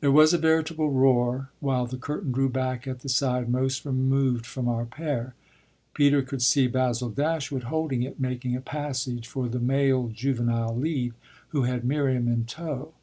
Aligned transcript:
There 0.00 0.10
was 0.10 0.34
a 0.34 0.38
veritable 0.38 0.90
roar 0.90 1.50
while 1.60 1.86
the 1.86 1.96
curtain 1.96 2.32
drew 2.32 2.48
back 2.48 2.88
at 2.88 3.02
the 3.02 3.08
side 3.08 3.48
most 3.48 3.84
removed 3.84 4.44
from 4.44 4.66
our 4.66 4.84
pair. 4.84 5.36
Peter 5.94 6.22
could 6.22 6.42
see 6.42 6.66
Basil 6.66 7.08
Dashwood 7.08 7.62
holding 7.70 8.02
it, 8.02 8.18
making 8.18 8.56
a 8.56 8.60
passage 8.60 9.28
for 9.28 9.48
the 9.48 9.60
male 9.60 10.08
"juvenile 10.08 10.76
lead," 10.76 11.14
who 11.50 11.62
had 11.62 11.84
Miriam 11.84 12.26
in 12.26 12.46
tow. 12.46 12.94